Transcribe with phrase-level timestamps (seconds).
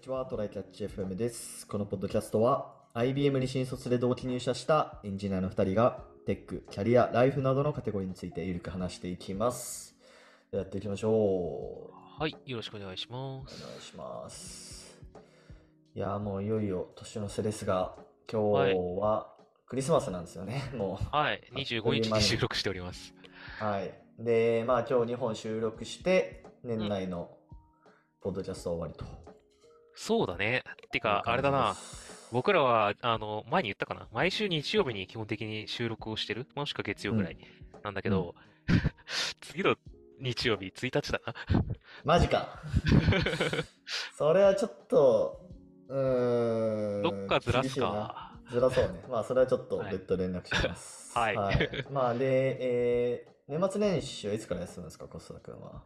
[0.00, 1.66] にちは、トライキャッチ FM です。
[1.66, 9.94] このポッドキャストは、IBM に新卒で同期入社したエンジニアの2人が、テック、キャリア、ライフなどのカテゴリーについてゆるく話していきます。
[10.52, 11.12] やっていきましょう。
[11.12, 13.62] おはい、よろしくお願いします。
[13.62, 14.98] 願いします。
[15.94, 17.94] いやー、もういよいよ年の瀬ですが、
[18.32, 19.34] 今日は
[19.66, 21.14] クリスマスなんですよね、 もう。
[21.14, 23.12] はい、あっという25日に収録しております。
[23.58, 23.92] はい。
[24.18, 27.36] で、まあ今日2本収録して、年内の
[28.22, 29.29] ポッドキャスト終わりと。
[30.00, 30.64] そうだね。
[30.90, 31.76] ていうか、あれだな
[32.32, 34.08] 僕らは、あの、前に言ったかな。
[34.12, 36.46] 毎週日曜日に基本的に収録をしてる。
[36.54, 37.36] もしくは月曜ぐらい
[37.82, 38.34] なんだけど、
[39.42, 39.76] 次の
[40.18, 41.34] 日曜日、1日だな。
[42.02, 42.62] マジか。
[44.16, 45.38] それはちょっと、
[45.88, 47.02] うーん。
[47.02, 47.78] どっかずらす。
[47.78, 48.40] か。
[48.50, 49.04] ずらそうね。
[49.06, 51.18] まあ、それはちょっとはい別途連絡します。
[51.18, 51.36] はい
[51.90, 55.82] まあ、で、えー年末年始はいつから休むんですか、コスタ君は？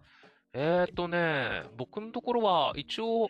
[0.52, 3.29] えーとね、僕のところは、一応、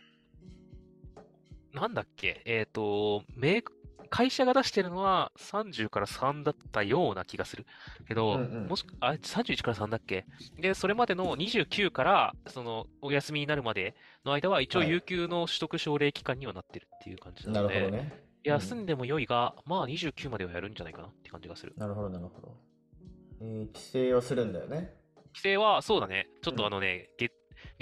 [1.74, 3.72] なんだっけ、えーと、メーカ
[4.10, 7.66] 会社が出してるのは30から3だったような気がする。
[8.06, 10.24] けど、うんうんもし、あ、31から3だっけ？
[10.56, 18.24] で、それまでの29から、その、お休みになるまでの間は、一応、はい有給の取得奨励期間にはなってるっていう感じななので、るほどね。
[18.44, 21.72] 休んでも良いが、まあ、29まではやるんじゃないかなって感じがする。
[21.76, 22.56] なるほど、なるほど。
[23.40, 24.94] えー帰省をするんだよね。
[25.34, 26.28] 規制は、そうだね。
[26.42, 27.32] ちょっうんとあのね、月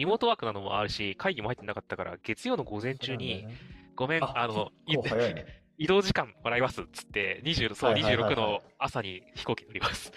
[0.02, 3.46] リモートワークなのもあるし、会議も入ってなかったから、月曜の午前中に、
[3.94, 5.46] ごめん、あの、ね。
[5.78, 10.12] 移動時間もらいますっつって、20、そう、はいはいはいはい26の朝に飛行機乗ります。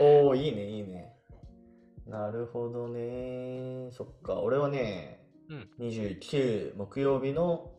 [0.00, 1.12] おー、いいね、いいね。
[2.06, 3.90] なるほどね。
[3.90, 7.70] そっか、俺はね、うん29木曜日の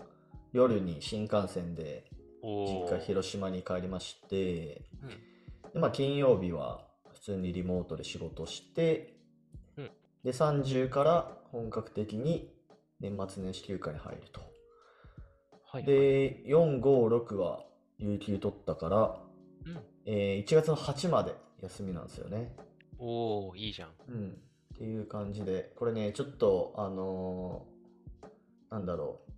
[0.53, 2.05] 夜に新幹線で
[2.43, 3.05] お実家ー。
[3.05, 9.18] 広島に帰りまして、うんで、まあ金曜日は普通にリモートで仕事して、うん
[10.23, 12.53] で、30から本格的に
[12.99, 14.41] 年末年始休暇に入ると。
[15.71, 15.83] はい。
[15.83, 17.63] で、4、5、6は
[17.97, 19.21] 有給取ったから、
[19.65, 22.55] うんえー1月の8まで休みなんですよね。
[22.97, 23.89] おー、いいじゃん。
[24.07, 24.29] うん。
[24.73, 27.79] っていう感じで、これね、ちょっと、あのー
[28.71, 29.31] なんだろう。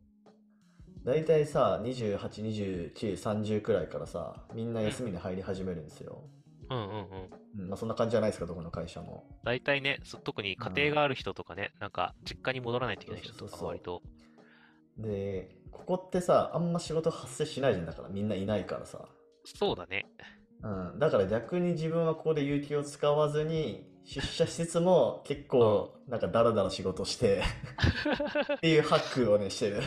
[1.06, 6.24] 大体さ、28、29、30くらいからさ、みんな休みに入り始めるんですよ。
[6.36, 6.41] うん
[6.72, 7.64] うんうん。
[7.64, 9.26] うん、まあそんな感じじゃないですか、どこの会社も。
[9.44, 14.02] 大体ね、そ特に家庭がある人とかね、なんか、実家に戻らないといけない人とか割と、
[14.98, 19.06] で、ここってさ、あんま仕事発生しないじゃんだから、みんないないからさ。
[19.44, 20.06] そうだね。
[20.64, 27.42] うん、だから逆に自分はここで有給を使わずに出社しつつも結構なんかダラダラ仕事して
[28.58, 29.82] っていうハックをねしてる。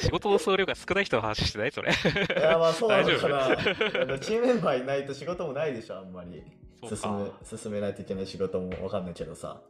[0.00, 1.72] 仕事の総量が少ない人の話してない？
[1.72, 1.92] それ。
[1.92, 4.18] いやまあそうなのかな。
[4.18, 6.42] チームメンバーいないと仕事もないでしょあんまり。
[6.82, 7.56] 進むか。
[7.56, 9.60] 進めないといけない仕事もわかんないけどさ。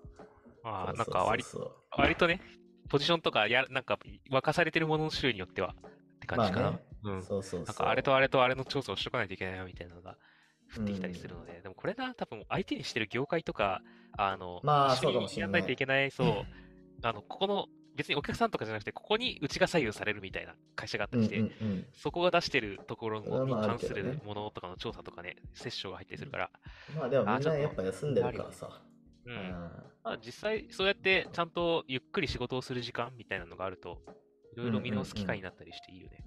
[0.63, 1.45] まあ、なんか割
[1.97, 2.41] 割とね、
[2.89, 3.99] ポジションとかや、なんか、
[4.31, 6.63] 任されてるものの種類によっては、って感じかな。
[6.63, 7.23] まあねうん。
[7.23, 7.65] そうそうそう。
[7.65, 10.17] なんか、あれとあれとあれの調査をしとかないといけないな、みたいなのが
[10.77, 13.81] 降ってきたりするので、でもこれな、多分、相手にしてる業界とか、
[14.19, 16.27] あの、まあ一緒にそうかもしれないやんないといけない、そう、
[17.03, 17.67] あの、ここの、
[18.01, 21.87] 別にお客さんとかじゃなくて、ここにうちが左右されるみたいな会社があったうんりして、うんうん。
[21.93, 26.51] そこが出してるところのに関するものとかの調査とかね、セッションが入ったりするから、
[26.97, 28.81] まあでもみんなやっぱ休んでるからさ。
[29.27, 29.31] う。
[29.31, 29.51] うんん。
[30.03, 33.99] まあ、実際、そうやってちゃんとゆっくり仕事をする時間みたいなのがあると、
[34.55, 36.25] いろいろ見直す機会になったりしていいよね。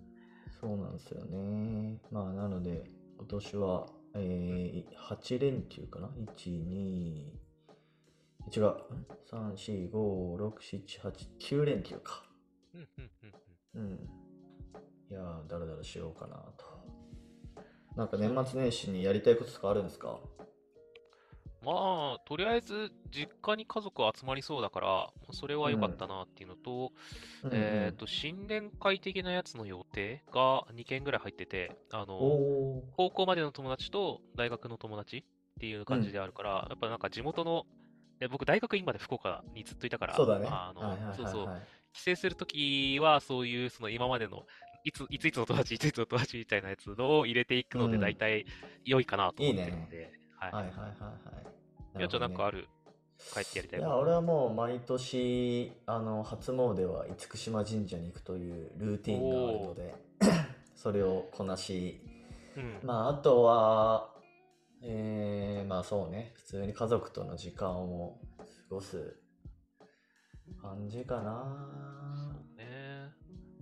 [0.62, 2.00] そうなんですよね。
[2.12, 2.84] まあなので
[3.18, 7.32] 今年は、えー、8連休かな ?1、2、
[8.56, 8.64] 違う。
[8.66, 8.70] ん
[9.32, 12.24] ?3、4、5、6、7、8、9連休か。
[12.74, 13.34] うん、うん、うん。
[13.76, 14.10] うんうん。
[15.10, 16.66] いやー、だらだらしようかなと。
[17.96, 20.20] なんか年末年始にやりたいこととかあるんですか？
[21.66, 26.92] まあ、とりあえず、実家に家族集まりそうだから、それは良かったなっていうのと、
[27.52, 32.18] えっと、新年会的なやつの予定が2件ぐらい入ってて、あの。
[32.98, 35.24] 高校までの友達と大学の友達っ
[35.60, 37.66] ていう感じであるから、やっぱなんか地元の、
[38.20, 40.48] え僕大学院まで福岡にずっといたから、そうだね。
[40.50, 41.48] あの、そうそう、
[41.94, 44.44] 帰省するときは、そういう、その今までの、
[44.84, 48.02] いつ、いついつの友達、いついつの友達みたいなやつを入れていくので、うん。
[48.02, 48.46] 大体
[48.86, 49.84] 良いかなと思ってるいいね。
[49.84, 50.52] ので、はい。
[50.52, 52.02] はいはいはいはい。
[52.02, 52.62] やちょ、なんかある？
[52.62, 52.68] る
[53.34, 59.96] 帰ってやりたいいや、俺はもう毎年、あの、初詣は厳島神社に行くというルーティンがあるので、
[60.76, 62.02] それをこなし、
[62.56, 62.80] うん。
[62.84, 64.10] まあ、あとは、
[64.86, 68.20] えー、まあそうね、普通に家族との時間を
[68.70, 69.18] 過ごす
[70.62, 72.36] 感じかな。
[72.58, 73.12] ね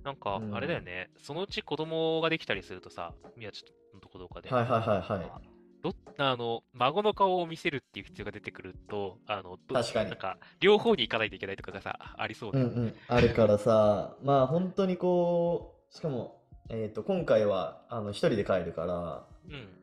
[0.04, 3.64] なんかう、んあれだよね、そのうち子供ができたりするとさ、宮地
[3.94, 5.52] のとこどうかで、はいはいはいはい。
[5.84, 12.74] ど、あの、孫の顔を見せるっていう必要が出てくると、あの、ど確かになんか、両方に行かないといけないとかがさ、ありそうだよね。
[12.76, 19.81] うんうん、あるからさ、まあ本当にこう、しかも、えっと、今回は、あの、一人で帰るから、うん。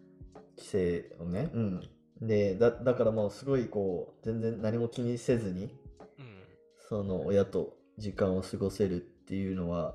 [0.58, 0.64] 帰
[1.18, 1.80] 省をね、うん。
[2.20, 5.64] で、だ、だからもうすごいこう、全然何も気にせずに、
[6.18, 6.42] うん。
[6.88, 9.94] その親と時間を過ごせるっていうのは、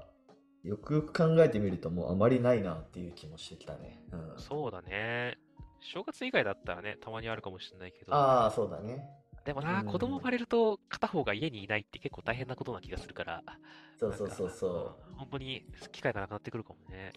[0.63, 4.01] よくよく考えてみるともうあまりないなっていう気もしてきたね。
[4.11, 4.33] うん。
[4.37, 5.37] そうだね。
[5.81, 9.05] 正月以外だったらね、たまにあるかもしれないけど、ああ、そうだね。
[9.43, 13.43] でもな、うん子供生まれると片方が家にいないって結構大変なことな気がするから、
[13.99, 14.95] そうそうそうそう。
[15.17, 17.11] 本当に機会がなくなってくるかもね。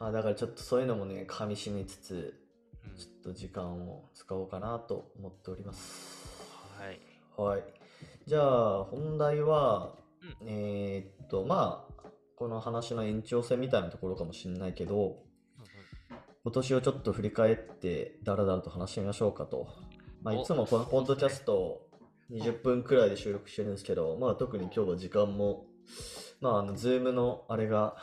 [0.00, 2.43] あ、だからちょっとそういうのもね、噛み締めつつ、うん
[2.96, 6.38] ちょっと時間を使おうかなと思っております。
[6.78, 7.00] はい。
[7.36, 7.64] はい。
[8.26, 11.94] じゃあ、本題は、うえーっと、まあ、
[12.36, 15.14] この話の延長線みたいなところかもしれないけど、うんうん
[16.44, 19.66] 今年をちょっと振り返って、だらだらと話してみましょうかと。
[20.22, 21.88] まあ、おいつもこのポッドキャストを
[22.30, 25.64] 20分くらいで収録してるんですけど、まあ、特に今日は時間も、
[26.42, 27.96] まあ、あの、ズームのあれが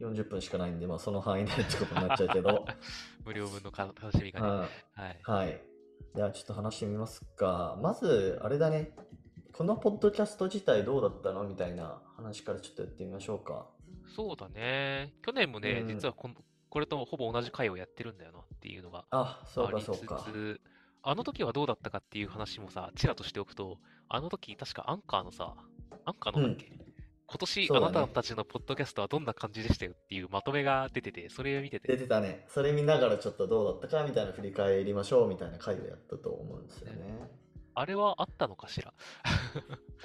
[0.00, 2.66] 40分しかないんで、まあ、その範囲内ってことになっちゃうけど、
[3.24, 4.48] 無料分のか楽しみがね。
[4.48, 4.68] はい。
[4.94, 5.20] はい。
[5.22, 5.62] はい。
[6.14, 7.78] ではちょっと話してみますか。
[7.82, 8.94] まず、あれだね。
[9.52, 13.66] このポッドキャスト自体どうだったのみたいな話からちょっとやってみましょうか。
[14.14, 15.14] そうだね。
[15.22, 16.34] 去年もね、うん実はこの
[16.68, 20.26] これとほぼ同じ回をやってるんだよなっていうのがあ、そうありつかそうか。
[20.30, 20.60] つ、
[21.02, 23.78] あの時はどうだったかっていう話もさ、ちらとしておくと、
[24.10, 25.54] あの時確かアンカーのさ、
[26.04, 26.70] アンカーのだっけ、
[27.28, 32.44] 今年ねあなたたちのポッドキャストはどんな感じでしたよっていうまとめが出てて、それを見てて、出てたね。
[32.48, 37.28] それ見ながらちょっとどうだったかみたいな振り返りましょうみたいな回をやったと思うんですよね。
[37.78, 38.94] あれはあったのかしら？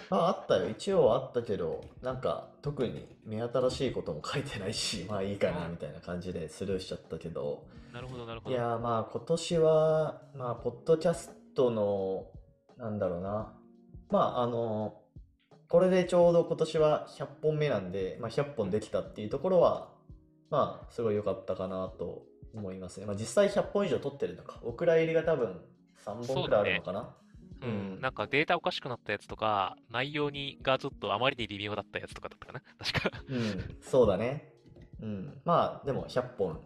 [0.09, 0.68] ま ああったよ。
[0.69, 8.56] 一応あったけど、なんか特に目新しいことも書いてないし、まあいいかなみたいな感じでスルーしちゃったけど、なるほど、なるほど。
[8.56, 12.27] いやーまあ今年は、まあ、ポッドキャストの、
[12.77, 13.53] なんだろうな。
[14.09, 14.97] まああの、
[15.71, 19.88] これでちょうど今年は100本目なんで、まあ、100本できたっていうところは、
[20.50, 22.23] まあすごい良かったかなと
[22.53, 23.06] 思いますね。
[23.06, 24.59] まあ実際100本以上取ってるのか。
[24.63, 25.62] お蔵入りが多分
[26.06, 27.15] 3本くらいあるのかな。
[27.62, 33.24] うん、うんなんかデータおかしくなったやつとか、内容にがちょっとあまりに微妙だったやつとかだったかな 確か。
[33.29, 34.53] うん、そうだね。
[35.01, 35.41] うん。
[35.45, 36.59] まあでも100本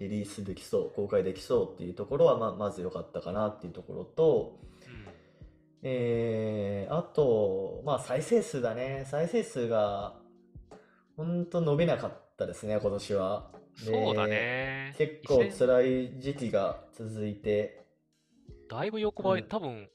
[0.00, 4.58] リリースできそう、公開できそうっていうところは、まあまず良かったかなっていうところと、
[5.86, 9.04] えー、あと、まあ再生数だね。
[9.06, 10.14] 再生数が、
[11.14, 13.50] ほんと伸びなかったですね、今年は。
[13.78, 14.94] うん、そうだでね。
[14.96, 17.84] 結構辛い時期が続いて、
[18.70, 19.90] だいぶ横ばい、うん多分、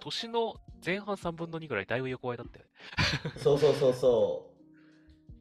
[0.00, 2.70] 年の前半3分の2ぐらいだいぶ横ばいだったよね。
[3.38, 4.52] そうそうそうそう。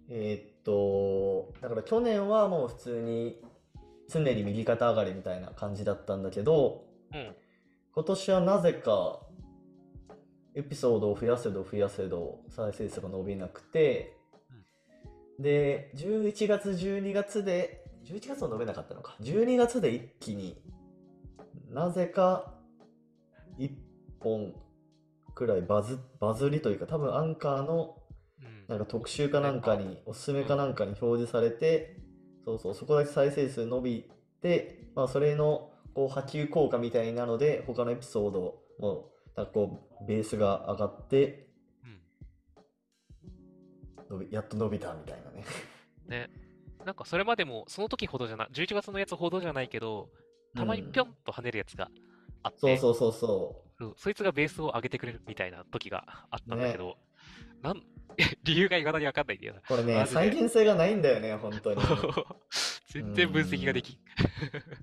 [0.09, 3.41] えーっと、だから去年はもう普通に
[4.07, 7.35] 常に右肩上がりみたいな感じだったんだけど、うん。
[7.93, 9.19] 今年はなぜか
[10.55, 14.17] エピソードを増やせど増やせど再生数が伸びなくて、
[15.39, 19.15] で、11月、12月で、11月は伸びなかったのか。
[19.21, 20.61] 12月で一気に
[21.69, 22.53] なぜか
[23.57, 23.71] 1
[24.19, 24.53] 本
[25.33, 27.97] くらいバズ、バズりというか、多分アンカーの
[28.41, 28.65] うん。
[28.67, 31.97] なんか特集かなんかに、おすすめかなんかに表示されて、
[32.43, 34.11] そうそう、そこだけ再生数伸び
[34.41, 41.47] て、まあそれのこう波及効果みたいなので、他のエピソードも、なんかこう、ベースが上がって、
[41.83, 42.01] うん
[44.09, 45.45] 伸び、やっと伸びたみたいなね。
[46.07, 46.29] ね。
[46.85, 50.09] なんかそれまでも、その時ほどじゃな、11月のやつほどじゃないけど、
[50.55, 51.89] たまにぴょんと跳ねるやつが
[52.43, 56.97] あって、そうそうそうそそうそいつがベースを上げてくれるみたいな時があったんだけど、
[57.61, 57.81] なん、
[58.43, 59.59] 理由がいまだにわかんないんだよな。
[59.59, 59.63] う。
[59.67, 61.81] これね、再現性がないんだよね、本当に。
[61.81, 61.85] っ
[62.89, 63.97] 全然分析ができん。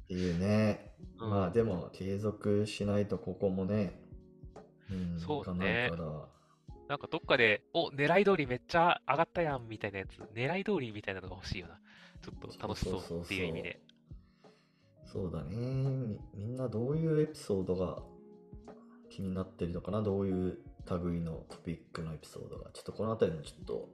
[0.08, 0.94] ていうね。
[1.20, 4.07] うんまあでも、継続しないとここもね、うん、
[5.18, 5.90] そうね。
[6.88, 11.78] なんかどっかで、お、狙い通りめっちゃ上がったやんみたいなやつ、狙い通りみたいなのが欲しいよな。
[12.22, 13.80] ちょっと楽しそうっていう意味で。
[15.04, 16.18] そうだねみ。
[16.34, 18.02] みんなどういうエピソードが
[19.10, 20.02] 気になってるのかな？
[20.02, 20.58] どういう
[21.04, 22.70] 類のトピックのエピソードが？
[22.72, 23.88] ちょっとこのあたりもちょっと、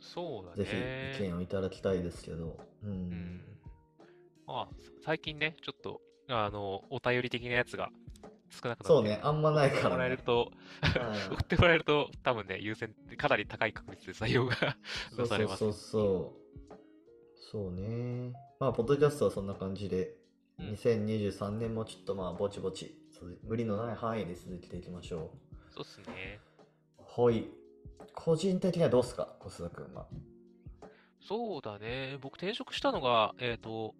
[0.00, 1.16] そうだぜひね。
[1.20, 2.58] 意見をいただきたいですけど。
[2.82, 2.90] うん。
[2.90, 3.40] うん。
[4.46, 4.74] まあ、
[5.04, 7.90] 最近ね、ちょっと、あの、お便り的なやつが
[8.52, 10.14] 少なくなってそうね、あんまない送ってもらからね。
[10.14, 14.76] えると、うん送ってもらえると、多分ね、優先、かなり高い確率で採用が
[15.16, 15.58] 出されます。
[15.58, 16.76] そうそうそう。
[17.52, 18.32] そうね。
[18.60, 20.14] まあ、ポッドキャストはそんな感じで、
[20.58, 25.30] うん2023年もちょっとまあ、ぼちぼち、続無理のない範囲で続けていきましょ
[25.74, 26.38] そうっすね。
[26.98, 27.22] う。
[27.22, 27.46] はい。
[28.14, 30.06] 個人的にはどうっすか、小須田君は。
[31.26, 32.18] そうだね。
[32.20, 33.94] 僕転職したのが、えっと、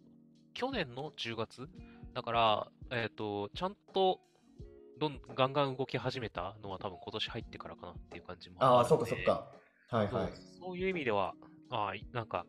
[0.54, 1.68] 去年の10月？
[2.14, 4.20] だから、えっと、ちゃんと
[5.02, 9.48] どんガンガン動き始めたのは多分今年入ってからかなっていう感じもああ、そっかそっか。
[9.88, 10.32] はいはい。
[10.60, 11.34] そういう意味では、
[11.70, 12.46] あなんか、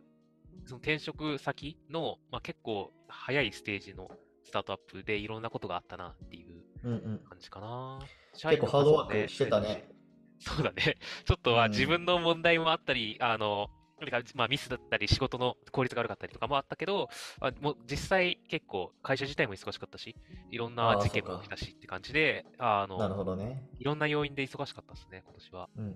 [0.65, 4.07] その転職先の、まあ、結構早いステージの
[4.43, 7.19] スタートアップでいろんなことがあったなっていううんうん。
[7.27, 7.99] 感じかな。
[8.33, 9.89] 結構ハードワークしてたね。
[10.39, 10.97] そうだね。
[11.25, 13.69] ちょっとはうん自分の問題もあったり、あの、
[14.11, 20.15] かまあ、ミスだったり、仕事の効率が悪かったりとかもあったけど、あもう実際結構会社自体も忙しかったし、
[20.51, 23.63] いろんな事件も起きたしって感じで、あなるの、ほどね。
[23.79, 25.69] いろんな要因で忙しかったですね、今年は。
[25.77, 25.91] うんうん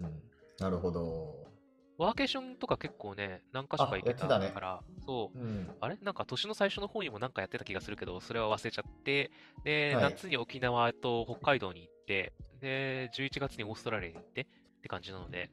[0.00, 0.22] うんうん。
[0.58, 1.48] なるほど。
[1.98, 5.68] ワーケーションとか結構ね、何か所か行ってたねから、そう、うん。
[5.80, 5.96] あれ？
[6.00, 9.32] なんか年の最初の方にもなんかやってた気がするけど、それは忘れちゃって、
[9.64, 14.46] で、はい夏に沖縄と北海道に行って、で、11月にオーストラリアに行ってっ
[14.80, 15.50] て感じなので、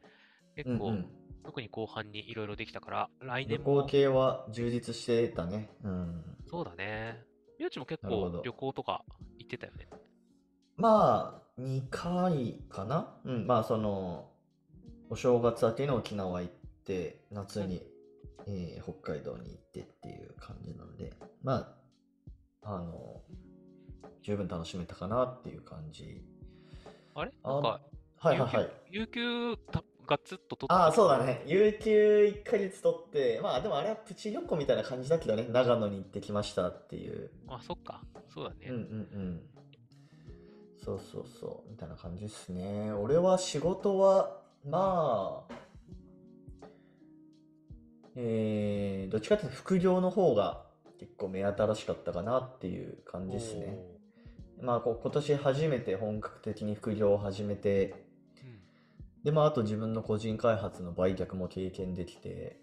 [0.55, 1.09] 結構、うんうん。
[1.45, 5.69] 特に後半にいろいろできたから、来旅年も行、系は充実してたね。
[5.83, 6.23] うん。
[6.47, 7.23] そうだね。
[7.59, 9.05] みうちも結構旅行とか
[9.37, 9.87] 行ってたよね。
[10.75, 13.15] まあ、2回かな？
[13.23, 13.47] うん。
[13.47, 14.31] まあ、その、
[15.09, 17.81] お正月明けの沖縄行って、夏に、
[18.47, 21.77] えー北海道に行ってっていう感じなので、ま
[22.63, 23.21] あ、あの、
[24.21, 26.23] 十分楽しめたかなっていう感じ。
[27.13, 27.31] あれ？
[27.43, 27.81] あなんか、
[28.17, 28.69] はいはいはい。
[28.89, 31.41] 有給、たがっつっと取ってああ、たそうだね。
[31.47, 37.31] 有給1ヶ月取って、まあでもあれはプチ旅行みたいな感じだけどね、長野に行ってきましたっていう。
[37.47, 38.01] あ、そっか。
[38.31, 38.57] そうだね。
[38.69, 38.81] うんうんう
[39.17, 39.41] ん。
[40.85, 42.93] そうそうそう、みたいな感じですね。
[42.93, 45.53] 俺は仕事は、まあ、
[48.15, 50.63] えー、どっちかっていうと副業の方が
[50.99, 53.77] 結構目新しかったかなっていう感じですね。
[54.61, 58.04] まあ今年初めて本格的に副業を始めて、
[59.25, 62.59] で、まああと自分の個人開発の売却も経験できて、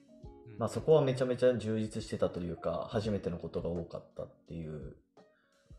[0.47, 4.97] うんまあそこはめちゃめちゃ充実してたというか、初めてのことが多かったっていう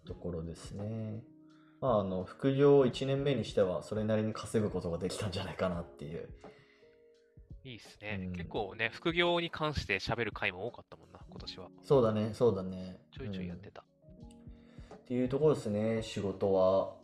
[0.05, 1.23] ところですね。
[1.79, 6.27] まああの、副業1年目にしてはそれなりに稼ぐことができたんじゃないかなっていう。
[7.63, 8.19] いいっすね。
[8.21, 11.69] うん結構ね、副業に関して喋る回も多かったもんな、今年は。
[11.81, 12.99] そうだね、そうだね。
[13.17, 13.85] ちょいちょいやってた。
[14.95, 17.02] っていうところですね、仕事は。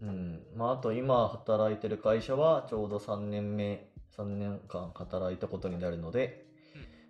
[0.00, 0.46] うん。
[0.54, 6.46] まあ、あと今働いてる会社はちょうど3年目、3年間働いたことになるので、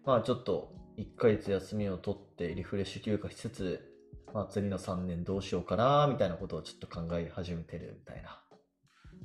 [0.05, 3.95] まあちょっと1ヶ月休みを取ってリフレッシュ休暇しつつ、
[4.33, 8.43] まあ次の3年どうしようかな、みたいなことをちょっと考え始めてるみたいな。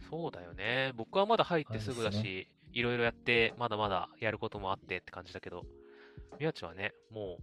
[0.09, 0.91] そうだよね。
[0.95, 5.63] 僕はまだ入ってすぐだし、いろいろやって、まだまだやることもあってって感じだけど、
[6.39, 7.37] 宮地はね、も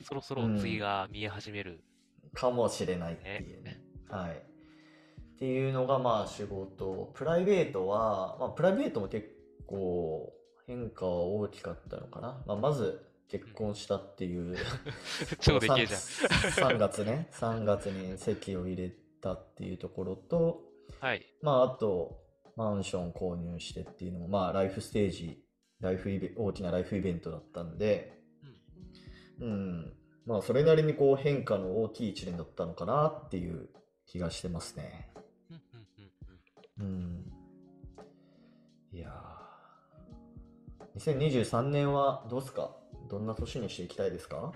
[0.00, 1.84] う、そろそろ次が見え始める。
[2.32, 3.80] かもしれないっていうね。
[4.08, 4.55] はい。
[5.36, 7.12] っていうのがまあ仕事。
[7.14, 9.28] プライベートは、まあプライベートも結
[9.66, 10.32] 構
[10.66, 12.42] 変化は大きかったのかな。
[12.46, 14.56] まあまず結婚したっていう。
[15.40, 16.00] 超でけえじゃん。
[16.74, 17.28] 3月ね。
[17.32, 18.90] 3月に籍を入れ
[19.20, 20.62] たっていうところと、
[21.00, 21.26] はい。
[21.42, 22.18] まああと、
[22.56, 25.44] マンション購入してっていうのも、まあライフステージ、
[25.80, 28.18] ライフイベ大きなライフイベントだったんで、
[29.40, 29.96] うんうん。
[30.24, 33.68] まあ、それなりにこう変化の大きい一年だったのかなっていう
[34.06, 35.10] 気がしてますね。
[36.78, 37.32] うん。
[38.92, 40.98] いやー。
[40.98, 42.70] 2023年はどうですか？
[43.08, 44.52] どんな年にしていきたいですか？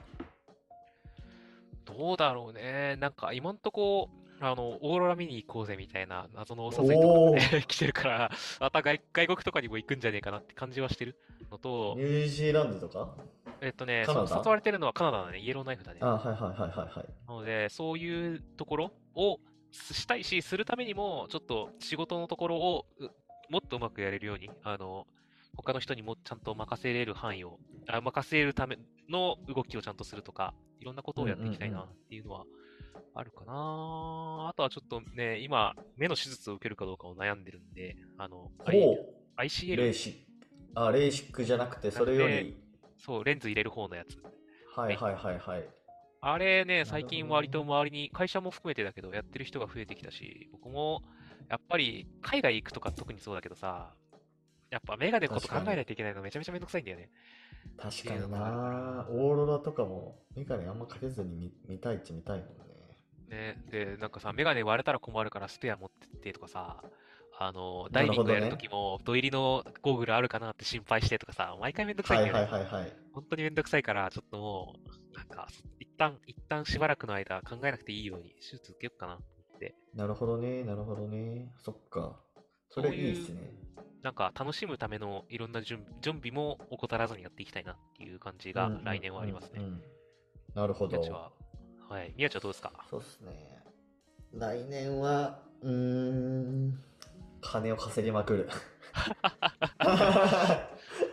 [1.85, 2.97] どうだろうね。
[3.01, 4.11] なんか今んとこ、
[4.41, 11.17] あの、オーロラ見に行こうぜみたいな謎のお誘いとかね、 来てるから、また外外国とかにも行くんじゃねえかなって感じはしてる
[11.51, 13.15] のとニ、ュージーランドとか？
[13.61, 15.99] えっとね、そう誘われてるのはカナダだね、イエローナイフだね。
[16.01, 17.09] あ、はいはいはいはいはい。
[17.29, 19.39] なので、そういうところを
[19.73, 23.09] したいし、するためにも、ちょっと仕事のところをう
[23.51, 25.07] もっとうまくやれるように、あの、
[25.57, 27.59] 他の人にもちゃんと任せれる範囲を、
[27.89, 32.45] あ任せるための動きをちゃんとするとか、いろんなことをやっていきたいなうんうんうんっていうのは
[33.15, 34.49] あるかな。
[34.49, 38.97] あとはちょっとね、今、目の手術を受けるかどうかを悩んでるんで、あの、ほ I- う。
[39.37, 40.31] レ ICL ーシック。
[40.75, 42.57] あ、レーシックじゃなくて、それより。
[42.99, 44.17] そう、レンズ入れる方のやつ。
[44.77, 45.69] はいはいはいはい。
[46.23, 51.03] あれね、最近割と周りに、会社も含めてだけど、やってる人が増えてきたし、僕も、
[51.49, 53.95] やっぱり、海外行くとか特にそうだけどさ、
[54.71, 57.11] やっぱメガネのこと考えないといけないのめちゃめちゃめんどくさいんだよね。
[57.77, 62.55] 確かになオーロラとかも、メガネあんまかけずに見見たいっちゃ見たいもんね。
[63.29, 66.85] ね、で、なんかさ、メガネ割れたら困るからスペア持ってってとかさ、
[67.39, 72.53] あの、ダイビングやるときも、土入りのゴーグルあるかなって心配してとかさ、毎回めんどくさいんはいだよね。
[72.53, 72.93] はいはいはい。
[73.13, 74.75] 本当にめんどくさいから、ちょっとも
[75.15, 75.49] う、なんか、
[75.79, 79.19] 一旦、一旦しばらくの間考えなくていいように手術受けようかなっ
[79.59, 79.75] て。
[79.95, 81.53] なるほどね、なるほどね。
[81.59, 82.19] そっか。
[82.71, 83.53] それいいっすね。
[84.03, 89.59] なんか楽しむためのいろんな準準備も怠らずにやっていきたいなっていう感じがうんうん来年はありますね。
[89.59, 89.83] うんうん
[90.55, 91.11] なるほど宮。
[91.11, 91.31] 地は、
[91.89, 92.13] はい。
[92.17, 92.73] 宮地はどうですか？
[92.91, 93.63] そうっすね。
[94.33, 96.83] 来年は、うーん、
[97.41, 98.49] 金を稼ぎまくる。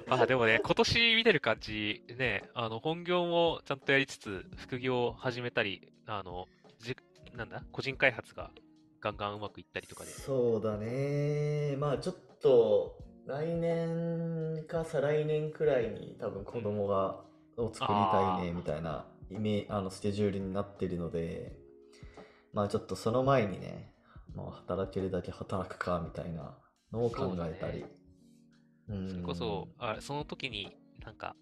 [0.07, 6.47] まあでもね、今年見てる感じ、ね、あの、本業もちゃんとやりつつ、副業を始めたり、あの、
[6.79, 6.95] じ、
[7.35, 8.51] なんだ、個人開発が
[9.01, 10.09] ガンガンうまくいったりとかで。
[10.09, 11.75] そうだね。
[11.77, 17.25] まあちょっと、来年か再来年くらいに多分子供が、
[17.57, 21.57] を作りたいね、みたいなイメあのスケジュールになってるので、
[22.53, 23.91] まあちょっとその前にね、
[24.33, 26.57] まあ働けるだけ働くか、みたいな
[26.93, 27.85] のを考えたり。
[28.89, 31.35] うそれこそ、あ、その時になんか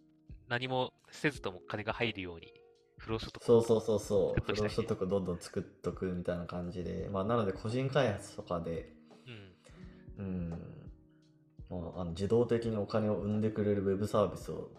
[0.48, 2.54] 何もせずとも金が入るように、
[2.98, 4.42] 不労所得そうそうそうそう。
[4.42, 7.10] 不労所得どんどん作っとくみたいな感じで。
[7.12, 8.94] まあなので個人開発とかで、
[10.18, 10.26] うん。
[10.26, 10.50] うん、
[11.70, 14.72] もうあの自動的にお金を生んでくれるウェブサービスを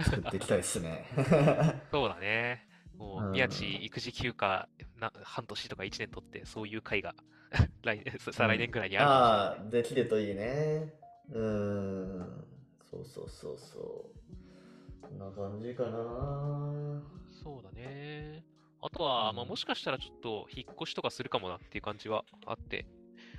[0.00, 1.06] 作っていきたいですね。
[1.90, 2.66] そうだね。
[2.96, 7.14] もう、うん宮地育児休暇な半年とか1年取って、そういう会が
[7.82, 9.64] 来年、再来年ぐらいにあるかもしれない。
[9.64, 10.99] ああ、できるといいね。
[11.32, 12.44] うん。
[12.90, 15.06] そうそうそうそう。
[15.06, 17.02] こんな感じかな。
[17.42, 18.44] そうだね。
[18.82, 22.86] あとは、まあ、うんもしかしたらちょっと引っ越しとかするかもなっていう感じはあって、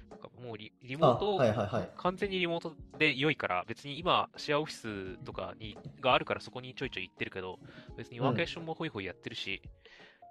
[0.10, 1.90] なんかもうリ、リモあ、ート、はいはいはい。
[1.98, 4.76] 完全にリモートで良いから、別に今、シェアオフィ
[5.18, 7.60] スとかにがあるからそこにちょいちょい行ってるけど、
[7.98, 9.62] 別にワーケーションもホイホイやってるし、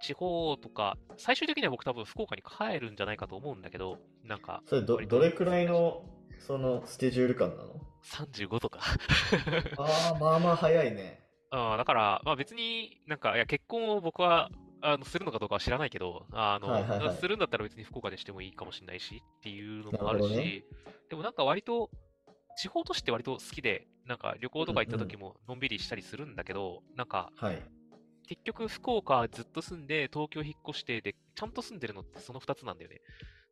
[0.03, 6.05] 地方とか、最終的には僕多分福岡に帰るんじゃないかと思うんだけど、なんか、それど、どれくらいの、
[6.41, 8.81] その、スケジュール感なの？35とか。
[9.79, 11.21] ああ、まあまあ早いね。
[11.51, 14.51] あーだから、まあ別になんか、いや、結婚を僕は、
[14.83, 20.65] あの、するのかどうかは知らないけど、あの、はいはいはいするんだったら別に福岡でしてもいいかもしれないしっていうのもあるなるねし、
[21.11, 21.91] でもなんか割と、
[22.57, 27.63] 地方都市って割と好きで、なんか旅行とか行った時ものんびりしたりするんだけど、なんか、はい。
[28.27, 33.01] 結局福岡ずっと住んで、東京引っ越してで、ちゃんと住んでるのってその2つなんだよね。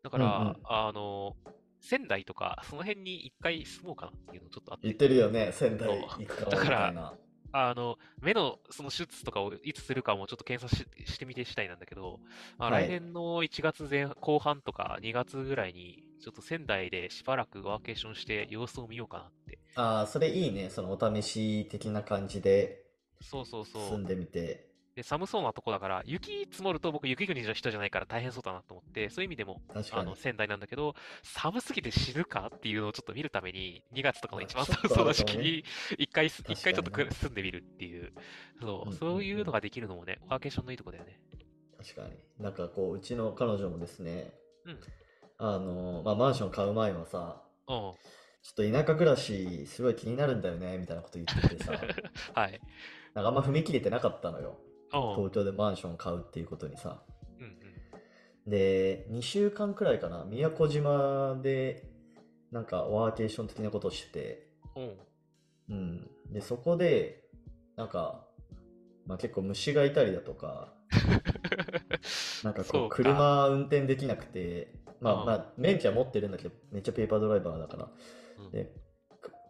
[0.02, 1.36] だから、うんうんあの、
[1.80, 4.96] 仙台とか、その辺に一回住もうかなっていうのちょっとあって言っ。
[4.96, 7.14] てるよね、仙台行くかもだから。
[7.50, 12.20] あの、目のその手術とかをいつするかもちょっと検査ししてみてしたいなんだけど、
[12.58, 19.58] まあ、はい来年の1月前後半とか2月ぐらいに、ちょっと仙台でしばらくワーケーションして様子を見ようかなって。
[19.76, 20.68] ああ、それいいね。
[20.68, 22.84] そのお試し的な感じで
[23.20, 23.88] そうそうそう。
[23.88, 24.67] 住んでみて。
[24.98, 30.16] で、寒そうなとこだから、雪積もると僕雪国の人じゃないから大変そうだなと思って、そういう意味でも、あの、。
[30.16, 35.64] 仙台なんだけど、寒すぎて死ぬかっていうのをちょっと見るために、2月とかの一番まあ寒そうな時期に、
[35.98, 38.12] 一回一回ちょっと住んでみるっていう、
[38.60, 41.20] そう、うんそういうのができるのもね、ワーケーションのいいとこだよね。
[41.78, 42.16] 確かに。
[42.40, 44.32] なんかこう、うちの彼女もですね、
[44.64, 44.80] うん。
[45.38, 47.76] あの、まあ、マンション買う前はさ、うん。
[47.76, 47.94] ちょ
[48.50, 51.72] っと田舎暮らし、すごい気になるんだよね、みたいなこと言っててさ、
[52.34, 52.60] はい。
[53.14, 54.58] なんかあんま踏み切れてなかったのよ。
[54.92, 55.14] うん。
[55.16, 57.02] 東京でマンション買うっていうことにさ。
[57.38, 58.50] うんうん。
[58.50, 61.88] で、2週間くらいかな、宮古島で、
[62.50, 64.98] なんかワーケーション的なことをしてて、うん。
[65.70, 66.10] うん。
[66.32, 67.24] で、そこで、
[67.76, 68.24] なんか、
[69.06, 70.74] まあ、結構虫がいたりだとか、
[72.44, 77.90] なんかこう、車運転できなくて、まあ、うんまあ、免許は持ってるんだけど、めっちゃペーパードライバーだから、
[78.38, 78.87] うんで、く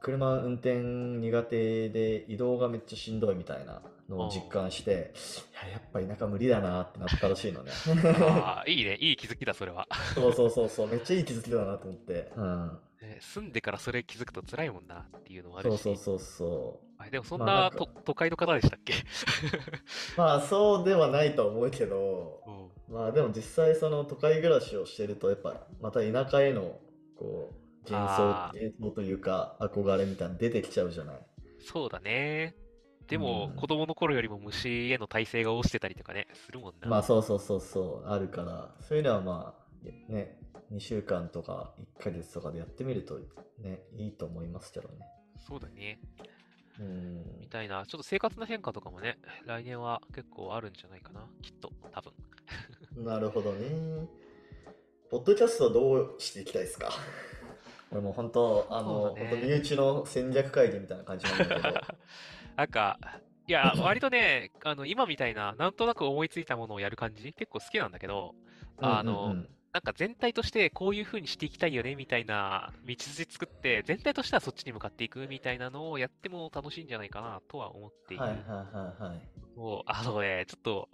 [0.01, 5.13] 車運転苦手で移動がめっちゃしんどいみたいなのを実感して、
[5.65, 7.73] いや、やっぱ田舎無理だなってなったらしいのね。
[8.21, 8.97] ああ、いいね。
[9.01, 9.87] いい気づきだ、それは。
[10.15, 12.33] そうそうそうそう、めっちゃいい気づきだなと思って。
[12.37, 12.81] うん。
[13.01, 15.79] ね住んでからそれ気づくと辛いもんなっていうのもあるし。
[15.79, 18.93] そうそうそうそあでもそんまあなかな都会の方でしたっけ？
[18.93, 18.97] う。
[20.19, 22.43] まあ、そうではないとは思うけど、
[22.89, 22.95] うん。
[22.95, 26.81] まあでも実際その都会暮らしをしてるとやっぱまた田舎への
[27.17, 31.21] こう幻想幻想というか憧れみたいなの出てきちゃうじゃない。
[31.61, 32.55] そうだね。
[33.07, 33.57] でも、うん。
[33.57, 36.89] 子供の頃よりも虫への耐性が落ちてたりとかね、するもんな。
[36.89, 38.75] まあそうそうそうそうあるから。
[38.81, 40.39] そういうのはまあね
[40.73, 43.19] 2週間とか1ヶ月とかでやってみると
[43.59, 44.95] ねいいと思いますけどね。
[45.47, 45.99] そうだね。
[46.79, 47.41] うん。
[47.41, 52.13] みたいな、ちょっと生活の変化とかもね、来年は結構あるんじゃないかな、きっと、多分。
[53.05, 54.07] なるほどね。
[55.11, 56.91] ポッドキャストはどうしていきたいですか？
[57.91, 59.27] これもう本当あの、ね。
[59.31, 61.61] 本当身内の戦略会議みたいな感じなんだけど。
[62.57, 62.99] なんか、
[63.47, 68.35] いや、割とね、あの、今みたいな、なんとなく思いついたものをやる感じ、結構好きなんだけど、
[68.79, 69.39] あの、うんうん。
[69.39, 71.95] うんなんか全体としてこういう風にしていきたいよね？
[71.95, 78.25] みたいな道筋作って全体としてはそっちに向かっていくみたいなのをやっても楽しいんじゃないかなとは思っている。
[78.25, 79.21] はいはいはいはい。
[79.57, 80.89] もうあのね、ちょっと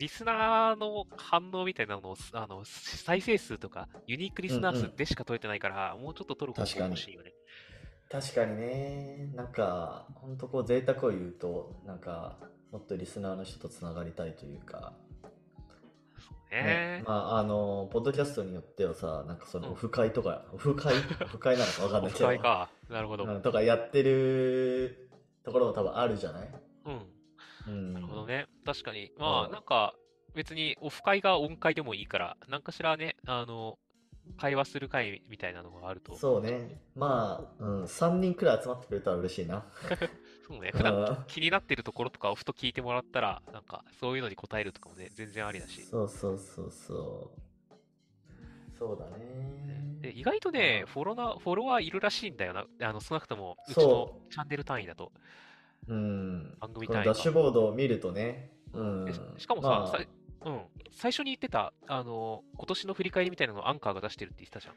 [0.00, 4.90] リスナーの反応みたいなのをあの再生数とかユニークリスナーうんうん。
[4.90, 6.90] 数でしか取れてないから、もうちょっと取る方法確かに。
[6.92, 7.32] 欲しいよね。
[8.10, 12.38] 確かにね、なんか、ほんとこう贅沢を言うと、なんか、
[12.72, 14.94] もっとリスナーの人とつながりたいというか、
[16.50, 16.62] ね。
[16.62, 19.72] ね、まあ、あの、ポッドキャストによってはさ、なんかその、うん。
[19.74, 22.70] オフ会とか、オフ会オフ会なのかわかんないけど、オフ会か。
[22.88, 23.24] なるほど。
[23.26, 25.08] うんとかやってる
[25.44, 26.48] ところも多分あるじゃない？
[26.86, 27.00] うん。
[27.70, 27.92] うん。
[27.94, 28.46] なるほどね。
[28.64, 29.12] 確かに。
[29.18, 29.94] まあ、うんなんか、
[30.34, 33.78] 別にオフ会がオン会でもいいから、なんかしらね、あの、
[34.36, 36.16] 会話する会みたいなのがあると。
[36.16, 36.80] そうね。
[36.94, 39.64] まあ、うん、3人くらい集まってくれたら嬉しいな。
[40.46, 40.70] そうね。
[40.72, 45.82] 普段うん気になってるところとかをふと聞いてもらったら、なんか、そういうのに答えるとかもね、全然ありだし。
[45.82, 47.40] そうそうそうそう。
[48.78, 49.98] そうだね。
[50.00, 52.64] で意外とね、うんフォロナフォロワーいるらしいんだよな。
[52.82, 55.12] あの、少なくとも、うちのチャンネル単位だと。
[55.88, 56.56] うん。
[56.60, 58.52] 番組単位ダッシュボードを見るとね。
[58.72, 59.12] うんで。
[59.12, 60.60] ししかもさ、まあうん、
[60.92, 64.74] 最初に言ってた、あの、今年の振り返りみたいなのをアンカーが出してるって言ってたじゃん。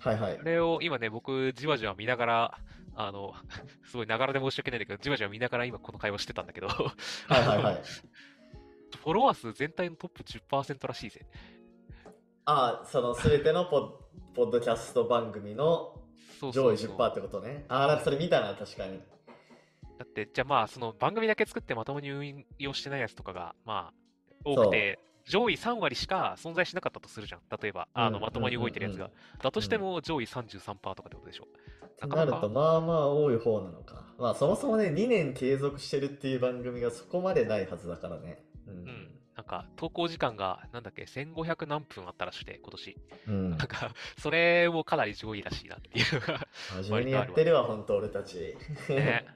[0.00, 0.42] はいはいあ。
[0.42, 2.58] れを今ね、僕、じわじわ見ながら、
[2.94, 3.34] あの、
[3.84, 6.94] すごいながらで申し訳ないんだけど、じわじわ見ながら今この会話してたんだけど、は
[7.30, 7.82] いはいはい。
[9.02, 11.26] フォロワー数全体のトップ10%らしいぜ。
[12.44, 13.90] ああ、そのすべてのポッ
[14.34, 16.00] ポッドキャスト番組の
[16.40, 16.96] 上位そうそうそう。
[16.96, 17.64] 10%ってことね。
[17.68, 19.00] ああ、なんかそれ見たな、確かに。
[20.00, 27.40] だって、じゃあまあ、その番組だけ作ってまともに運用してないやつとかが、まあ、多くて、上位3割しか存在しなかったとするじゃん。
[27.60, 29.06] 例えば、あの、うんまともに動いてるやつが。
[29.06, 29.10] うん
[29.42, 31.48] だとしても上位33%とかってことでしょ。
[32.00, 34.06] となると、まあまあ多い方なのか。
[34.18, 38.42] まあそもそもね、2年継続してるっていう番組がそこまでないはずだからね。
[38.66, 39.20] ううんん。
[39.36, 42.96] なんか、投稿時間が、なんだっけ、1500何分あったらしくて、今年。
[43.28, 43.50] うん。
[43.50, 46.04] なんか、それもかなり上位らしいなっていう
[46.82, 48.56] 真面目にやってるわ、本当俺たち。
[48.88, 49.26] ね。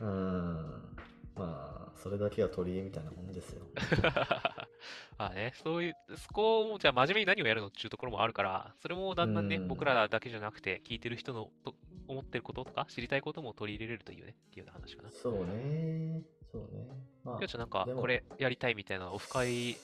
[0.00, 0.96] うん。
[1.34, 3.66] まあ、それだけは取り柄みたいなもんですよ。
[5.18, 11.74] まあね、そういう、そこも、じゃあ真面目に何をやるのっていうところもあるから、それもだんだんね、うん僕らだけじゃなくて、聞いてる人のと
[12.06, 15.10] 思ってることとか、知りたいことも取り入れれるというね、っていうような話かな。
[15.10, 16.22] そうね。
[16.50, 16.88] そうね。
[17.24, 19.76] まあちゃんなんかこれやりたいみたいなオフ会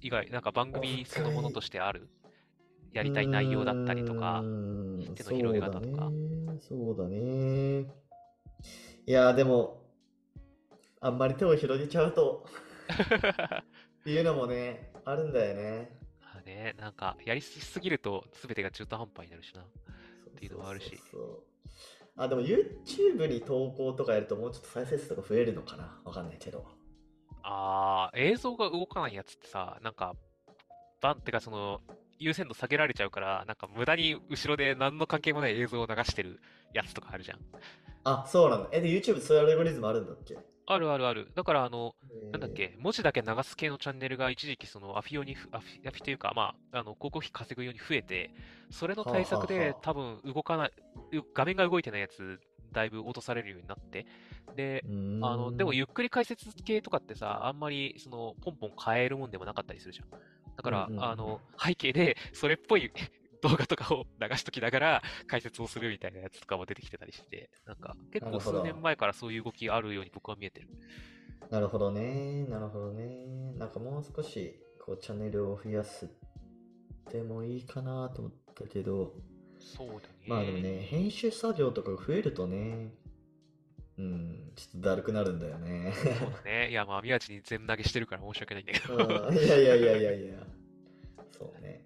[0.00, 2.08] 以外、なんか番組そのものとしてある？
[2.92, 4.40] やりたい内容だったりとか
[5.14, 6.58] 手の広げ方とかそうだね。
[6.60, 7.86] そうだね。
[9.08, 9.80] いや、でも、
[11.00, 12.44] あんまり手を広げちゃうと
[14.00, 15.98] っていうのもね、あるんだよね。
[16.20, 19.62] まあね、なんか、やりすぎると全てが中途半端になるしな。
[19.62, 19.66] っ
[20.36, 21.00] ていうのもあるし
[22.16, 26.02] あ、でも YouTube に投稿とかやるともうちょっと再生数とか増えるのかな？
[26.04, 26.66] わかんないけど。
[27.42, 30.16] あー、映像が動かないやつってさ、なんか、
[31.00, 31.80] バンってかその、
[32.18, 36.40] 優先度下げられちゃうから、なんか無駄に後ろで何の関係もない映像を流してる
[36.72, 37.38] やつとかあるじゃん。
[38.04, 38.68] あ、そうなんだ。
[38.72, 40.36] え、で、YouTube そういうアルゴリズムあるんだっけ？
[40.66, 41.30] あるあるある。
[41.34, 41.94] だからあの、
[42.32, 48.30] なんだっえけ、文字だけ流す系のチャンネルが一時期そのアフィ用にふ、アフィアフィというか、まあ、あの、広告費稼ぐように増えて、
[48.70, 50.72] それの対策で多分動かない、
[51.12, 52.40] う画面が動いてないやつ、
[52.72, 54.06] だいぶ落とされるようになって、
[54.56, 54.88] で、ー
[55.20, 60.08] あの、でもうゆっくり解説系とかってさ、あんまりそのポンポン変えるもんでもなかったりするじゃん。
[60.58, 62.90] だから、うんうんうんあの、背景でそれっぽい
[63.40, 70.68] 動画とかを流しときながら解説をするみたいなやつとかも出てきてたりして、なんか結構数年前からそういう動きあるように僕は見えてる。
[71.48, 72.44] なるほどね。
[72.46, 73.52] なるほどね。
[73.56, 76.10] なんかもう少し、こう、チャンネルを増やす
[77.12, 79.14] でもいいかなと思ったけど、
[79.60, 80.00] そうだね。
[80.26, 82.92] まあでもね、編集作業とかが増えるとね、
[83.98, 85.92] うん、ちょっとだるくなるんだよね。
[86.20, 86.70] そうだね。
[86.70, 88.94] いや、まあ、宮地に全投げしてるから申し訳ないんだけど。
[88.94, 90.34] うんいやいやいやいやいや。
[91.36, 91.84] そうね。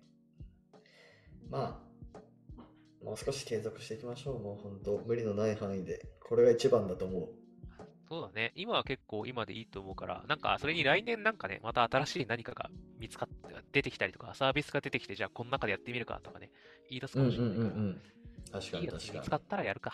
[1.49, 1.83] ま
[2.15, 4.41] あ、もう少し継続していきましょう。
[4.41, 6.07] もう本当、無理のない範囲で。
[6.21, 7.29] これが一番だと思う。
[8.09, 8.53] そうだね。
[8.57, 16.51] 今は結構今でいいと思うから、なんかそれに来年なんかね、また新しい何かが見つかって、出てきたりとか、サービスが出てきて、じゃあこの中でやってみるかとかね、
[16.91, 18.01] 言い出すかもしれないから、ん。
[18.53, 19.93] 確かいいやつに確か見つかったらやるか。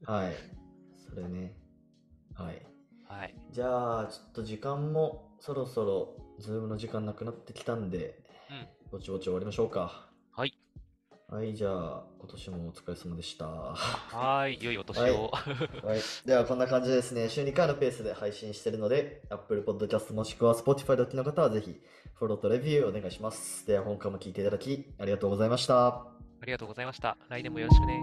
[0.00, 0.06] に。
[0.06, 0.63] はい。
[1.14, 1.54] それね。
[2.34, 2.66] はい。
[3.06, 3.34] はい。
[3.52, 8.18] じゃあ、ちょっと時間もそろそろ、ズームの時間なくなってきたんで、
[8.50, 8.90] うん。
[8.90, 10.10] ぼちぼち終わりましょうか。
[10.32, 10.58] はい。
[11.28, 13.46] はい、じゃあ、今年もお疲れ様でした。
[13.46, 14.58] はい。
[14.60, 15.30] 良いお年を。
[16.24, 16.26] い。
[16.26, 21.80] では、こんな感じでですね、週2回のペースで配信してるので、Apple Podcast もしくは Spotify でお聞きの方はぜひ、
[22.14, 23.66] フォローとレビューお願いします。
[23.66, 25.86] では、今回も聞いていただき、ありがとうございました。
[25.86, 26.06] あ
[26.44, 27.16] りがとうございました。
[27.28, 28.02] 来年もよろしくね。